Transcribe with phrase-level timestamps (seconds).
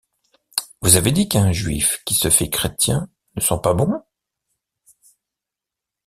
[0.81, 4.01] Vous avez dit qu’un juif qui se fait chrétien ne sent pas bon.